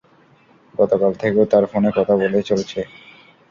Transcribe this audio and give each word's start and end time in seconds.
গতকাল 0.75 1.11
থেকে 1.15 1.37
ও 1.39 1.51
তার 1.51 1.63
ফোনে 1.71 1.89
কথা 1.97 2.13
বলেই 2.21 2.45
চলছে। 2.49 2.79